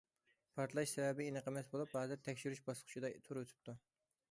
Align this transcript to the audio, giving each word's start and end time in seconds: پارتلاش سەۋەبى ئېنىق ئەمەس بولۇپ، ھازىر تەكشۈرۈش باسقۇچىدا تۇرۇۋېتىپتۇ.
پارتلاش 0.59 0.93
سەۋەبى 0.93 1.27
ئېنىق 1.27 1.51
ئەمەس 1.51 1.69
بولۇپ، 1.75 1.95
ھازىر 1.99 2.23
تەكشۈرۈش 2.29 2.65
باسقۇچىدا 2.71 3.15
تۇرۇۋېتىپتۇ. 3.29 3.79